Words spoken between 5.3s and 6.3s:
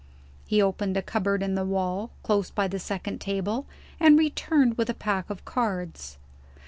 cards.